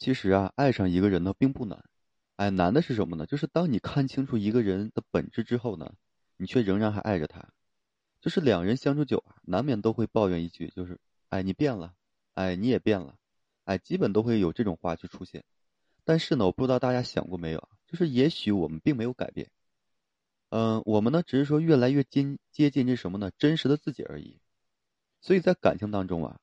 [0.00, 1.84] 其实啊，爱上一个人呢并不难，
[2.36, 3.26] 哎，难的是什么呢？
[3.26, 5.92] 就是当你看清楚一个人的本质之后呢，
[6.38, 7.46] 你却仍然还爱着他。
[8.22, 11.92] 就是两人相处久啊，难免都会抱怨一句，就是哎你变了，
[12.32, 13.14] 哎你也变了，
[13.64, 15.44] 哎基本都会有这种话去出现。
[16.02, 19.50] 但是呢，我不知道大家想过没有，就是也许我们并没有改变，
[20.48, 23.30] 嗯，我们呢只是说越来越近接近这什么呢？
[23.36, 24.40] 真实的自己而已。
[25.20, 26.40] 所以在感情当中啊。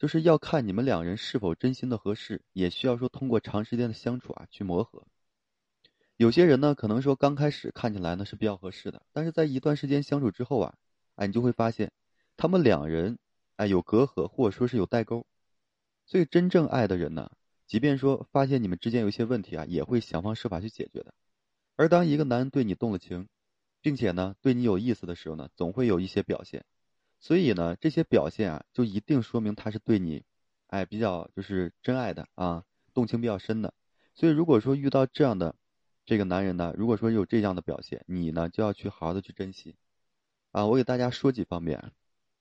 [0.00, 5.06] 就是要看你们两人是否真心的合适，也需要说通过长时间的相处啊去磨合。
[6.16, 10.74] 有些人呢，可能说刚开始看起来呢是比较合适的，但是在一段时间相处之后啊，
[11.16, 11.92] 哎，你就会发现
[12.38, 13.18] 他们两人
[13.56, 15.26] 哎有隔阂，或者说是有代沟。
[16.06, 17.30] 所以真正爱的人呢，
[17.66, 21.12] 即便说发现你们之间有一些问题啊，也会想方设法去解决的。
[21.76, 23.28] 而当一个男人对你动了情，
[23.82, 26.64] 并且呢对你有意思的时候呢，总会有一些表现。
[27.20, 30.24] 所以呢，这些表现啊，就一定说明他是对你，
[30.68, 33.74] 哎，比较就是真爱的啊，动情比较深的。
[34.14, 35.54] 所以如果说遇到这样的
[36.06, 39.76] 这个男人呢，如果说有这样的表现，你呢就要去好好的去珍惜。
[40.50, 41.92] 啊，我给大家说几方面。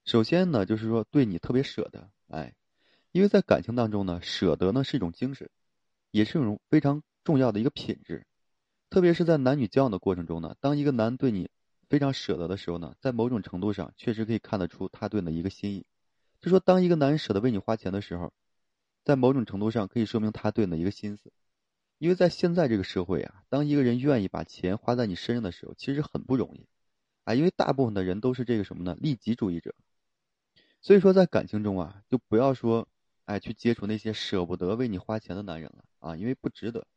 [0.06, 2.56] 首先呢，就是说对你特别舍得，哎，
[3.12, 5.50] 因为在感情当中呢，舍得呢是一种精神，
[6.12, 8.26] 也是一种非常重要的一个品质。
[8.90, 11.50] 特别是在男女交往的过程中呢，当一个男对你。
[11.90, 15.86] 非常舍得的时候呢，在某种程度上确实可以看得出他对你的一个心意。
[16.40, 18.32] 就说当一个男人舍得为你花钱的时候，
[19.04, 21.32] 在某种程度上可以说明他对你的一个心思。
[21.98, 26.66] 因为在现在这个社会啊，当一个人愿意把钱花在你身上的时候，其实很不容易
[27.26, 27.34] 啊。
[27.34, 28.96] 因为大部分的人都是这个什么呢？
[29.02, 29.76] 利己主义者。
[30.82, 32.88] 所以说在感情中啊，就不要说
[33.26, 36.88] 哎去接触那些舍不得为你花钱的男人了啊，因为不值得。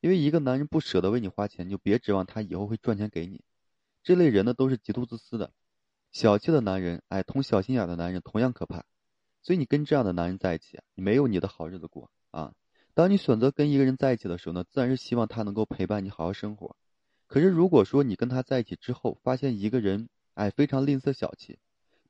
[0.00, 3.40] 因为一个男人不舍得为你花钱，就别指望他以后会赚钱给你。
[4.10, 5.52] 这类人呢，都是极度自私的、
[6.10, 7.00] 小气的男人。
[7.10, 8.84] 哎，同小心眼的男人同样可怕。
[9.40, 12.52] 所以你跟这样的男人在一起，你没有你的好日子过啊。
[12.92, 16.74] 当你选择跟一个人在一起的时候呢，自然是希望他能够陪伴你好好生活。
[17.28, 21.60] 可是如果说你跟他在一起之后，发现一个人哎非常吝啬小气，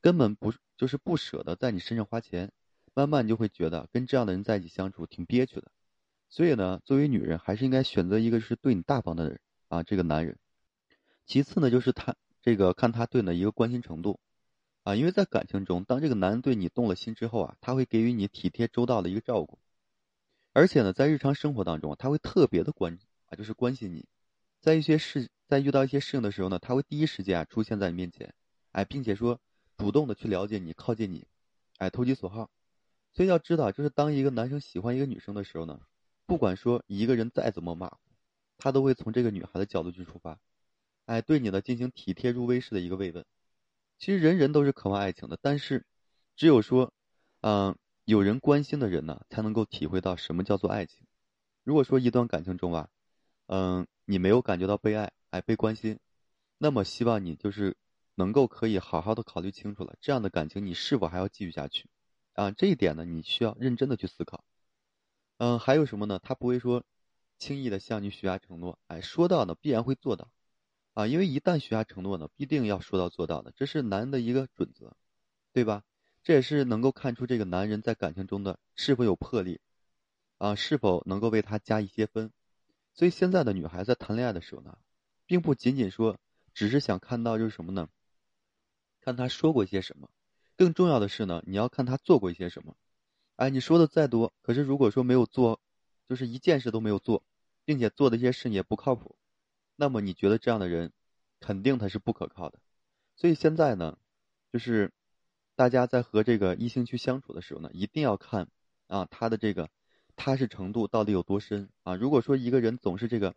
[0.01, 2.51] 根本不就是不舍得在你身上花钱，
[2.95, 5.71] 慢慢你就会觉得跟这样的人在一起相处挺憋屈的。
[6.31, 9.39] 所以呢，作为女人，还是应该选择一个是对你大方的人
[9.69, 10.39] 啊，这个男人。
[11.31, 14.19] 其次呢，就是他这个看他对你的一个关心程度，
[14.83, 19.61] 啊，因为在感情中，当这个男人对你动了心之后啊，他会给予你体贴周到的一个照顾，
[20.53, 24.09] 而且呢，在日常生活当中，他会特别的关啊，就是关心你，
[24.59, 28.35] 在一些事，在遇到一些事情的时候呢，他会第一时间啊出现在你面前，
[28.73, 29.39] 哎，并且说
[29.77, 31.29] 主动的去了解你，靠近你，
[31.79, 32.51] 哎，投其所好。
[33.13, 35.81] 所以要知道，就是当一个男生喜欢一个女生的时候呢，
[36.27, 37.99] 不管说一个人再怎么马虎，
[38.59, 40.37] 他都会从这个女孩的角度去出发。
[41.11, 43.25] 哎，对你的进行体贴入微式的一个慰问。
[43.99, 45.85] 其实人人都是渴望爱情的，但是
[46.37, 46.93] 只有说，
[47.41, 51.05] 嗯，有人关心的人呢，才能够体会到什么叫做爱情。
[51.65, 52.89] 如果说一段感情中啊，
[53.47, 55.99] 嗯，你没有感觉到被爱，哎，被关心，
[56.59, 57.77] 那么希望你就是
[58.15, 61.89] 能够可以好好的考虑清楚了，这样的感情你是否还要继续下去？
[62.35, 64.45] 啊，这一点呢，你需要认真的去思考。
[65.39, 66.21] 嗯，还有什么呢？
[66.23, 66.85] 他不会说
[67.37, 70.31] 轻易的向你许下承诺，哎，说到呢必然会做到。
[70.95, 74.97] 啊，因为一旦许下承诺呢，必定要说到做到的，这是男人的一个准则，
[75.53, 75.85] 对吧？
[76.23, 79.61] 这也是能够看出这个男人在感情中的是否有魄力，
[80.39, 82.33] 啊，是否能够为他加一些分。
[82.93, 84.77] 所以现在的女孩在谈恋爱的时候呢，
[85.27, 86.19] 并不仅仅说
[86.53, 87.89] 只是想看到就是什么呢？
[89.01, 90.11] 看他说过一些什么，
[90.57, 92.77] 更重要的是呢，你要看他做过一些什么。
[93.37, 95.61] 哎，你说的再多，可是如果说没有做，
[96.09, 97.25] 就是一件事都没有做，
[97.65, 99.17] 并且做的一些事也不靠谱。
[99.81, 100.93] 那么你觉得这样的人，
[101.41, 102.59] 肯定他是不可靠的，
[103.17, 103.97] 所以现在呢，
[104.53, 104.93] 就是
[105.57, 108.49] 大家在和这个异性去相处的时候呢，一定要看
[108.89, 109.71] 啊他的这个
[110.17, 111.97] 踏实程度到底有多深啊。
[111.97, 113.35] 如果说一个人总是这个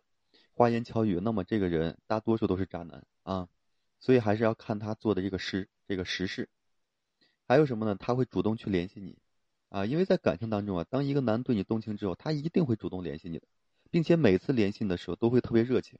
[0.52, 3.48] 花言巧语，那么这个人大多数都是渣男啊。
[4.00, 6.50] 所以还是要看他做的这个实这个实事。
[7.48, 7.94] 还有什么呢？
[7.94, 9.16] 他会主动去联系你
[9.70, 13.46] 啊，因为在感情当中啊，当一个男对你动情之后，他一定会主动联系你的，
[13.90, 15.98] 并且每次联系你的时候都会特别热情。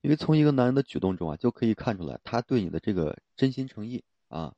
[0.00, 4.54] 因为从一个男人的举动中啊，就可以看出来他对你的这个真心诚意啊。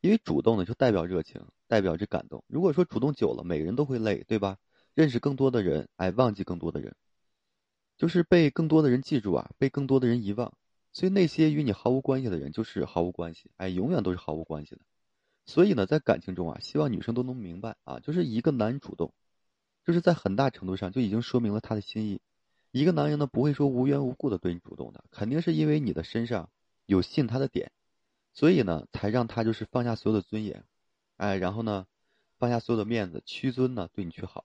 [0.00, 2.44] 因为主动呢，就代表热情，代表着感动。
[2.46, 4.58] 如果说主动久了，每个人都会累，对吧？
[4.92, 6.94] 认识更多的人，哎，忘记更多的人，
[7.96, 10.52] 就是被更多的人记住啊，被更多的人遗忘。
[10.92, 14.82] 所以那些与你毫无关系的人，就是毫无关系，哎，永远都是毫无关系的。
[15.46, 19.14] 所以呢，在感情中啊，希望女生都能明白啊，就是一个男人主动，
[19.86, 22.20] 就是在很大程度上就已经说明了他的心意。
[22.74, 26.50] 一个男人呢，不会说无缘无故的对你主动的，肯定是因为你的身上
[26.86, 27.70] 有吸引他的点，
[28.32, 30.64] 所以呢，才让他就是放下所有的尊严，
[31.16, 31.86] 哎，然后呢，
[32.36, 34.44] 放下所有的面子，屈尊呢对你去好。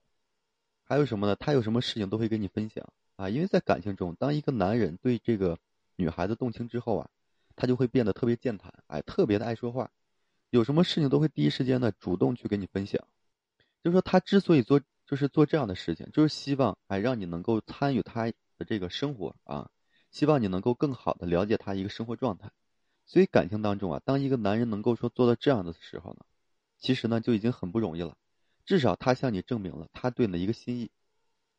[0.83, 1.35] 还有什么呢？
[1.37, 3.27] 他有什么事情都会跟你分享啊。
[3.31, 5.57] 因为在感情中，当一个男人对这个
[5.95, 7.09] 女孩子动情之后啊，
[7.55, 9.89] 他就会变得特别健谈，哎，特别的爱说话，
[10.51, 13.03] 有什么事情都会第一时间呢主动去跟你分享。
[13.83, 18.25] 就是说，他之所以做，就是做这样的事情，就是希望哎让你能够参与他
[18.59, 19.71] 的这个生活啊，
[20.11, 22.51] 希望你能够更好的了解他一个生活状态。
[23.07, 26.19] 所以感情当中啊，当一个男人能够说做到这样的时候呢，
[26.77, 28.15] 其实呢就已经很不容易了。
[28.67, 30.91] 至少他向你证明了他对你的一个心意，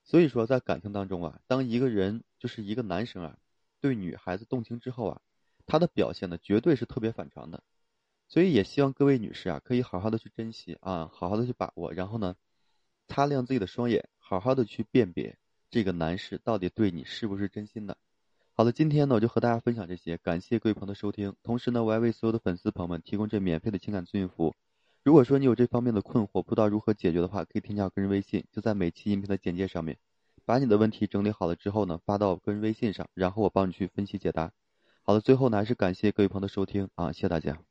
[0.05, 3.37] 所以说在感情当中啊，当一个人就是一个男生啊，
[3.81, 5.20] 对女孩子动情之后啊，
[5.67, 7.64] 他的表现呢绝对是特别反常的，
[8.29, 12.37] 所以也希望各位女士啊，可以好好的去珍惜啊，好好的去把握，然后呢，
[13.11, 15.37] 擦亮自己的双眼，好好的去辨别
[15.69, 17.97] 这个男士到底对你是不是真心的。
[18.53, 24.55] 好了，今天呢我就和大家分享这些，感谢各位朋友的收听，同时呢我还为所有的粉丝朋友们提供这免费的情感咨询服务。
[25.03, 29.99] 如果说你有这方面的困惑，不知道如何解决的话，可以添加我个人微信，就在每期音频的简介上面，
[30.45, 34.53] 把你的问题整理好了之后呢，发到个人微信上，然后我帮你去分析解答。
[35.03, 37.70] 好了，最后呢，还是感谢各位朋友的收听啊，谢谢大家。